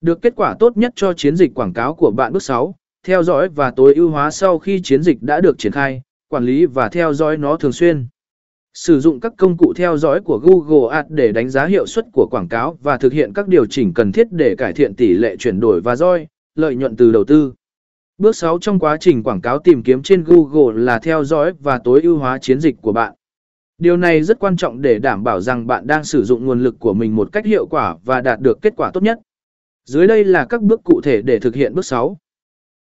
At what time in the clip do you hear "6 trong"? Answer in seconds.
18.36-18.78